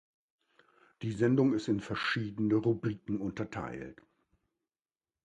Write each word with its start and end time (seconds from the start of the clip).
Die 1.03 1.11
Sendung 1.11 1.53
ist 1.53 1.67
in 1.67 1.79
verschiedene 1.79 2.55
Rubriken 2.55 3.19
unterteilt. 3.21 4.01